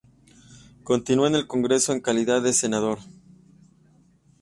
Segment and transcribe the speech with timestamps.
[0.83, 2.97] Continuó en el Congreso en calidad de senador.